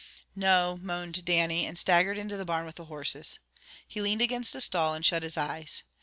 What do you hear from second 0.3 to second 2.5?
"No," moaned Dannie, and staggered into the